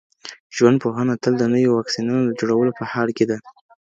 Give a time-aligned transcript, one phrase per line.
[0.55, 3.37] ژوندپوهنه تل د نويو واکسینونو د جوړولو په حال کي ده.